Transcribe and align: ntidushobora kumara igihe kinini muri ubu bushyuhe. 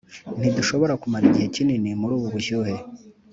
ntidushobora 0.39 0.93
kumara 1.01 1.23
igihe 1.29 1.47
kinini 1.55 1.89
muri 2.01 2.13
ubu 2.17 2.27
bushyuhe. 2.33 2.73